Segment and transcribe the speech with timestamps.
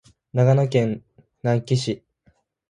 [0.33, 1.03] 長野県
[1.43, 2.01] 喬木村